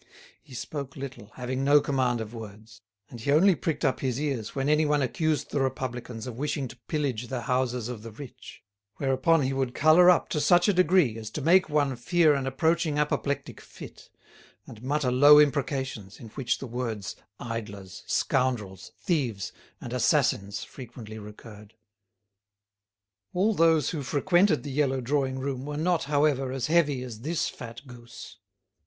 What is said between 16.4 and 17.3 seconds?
the words